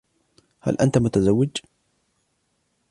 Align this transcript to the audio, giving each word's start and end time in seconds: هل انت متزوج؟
هل 0.59 0.77
انت 0.81 0.97
متزوج؟ 0.97 1.49